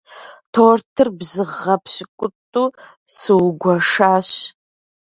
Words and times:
Тортыр 0.53 1.07
бзыгъэ 1.17 1.75
пщыкӏутӏу 1.83 2.67
сыугуэшащ. 3.17 4.29